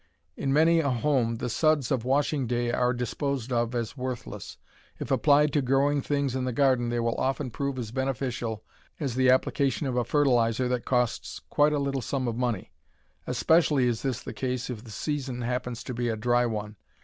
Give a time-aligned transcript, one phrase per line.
[0.35, 4.57] In many a home the "suds" of washing day are disposed of as worthless.
[4.97, 8.63] If applied to growing things in the garden they will often prove as beneficial
[8.99, 12.71] as the application of a fertilizer that costs quite a little sum of money.
[13.27, 16.77] Especially is this the case if the season happens to be a dry one.